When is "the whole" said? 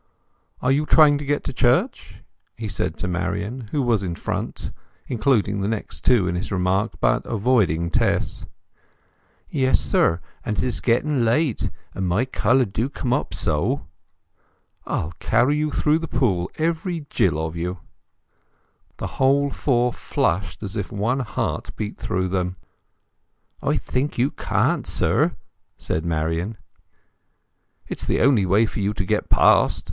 18.97-19.51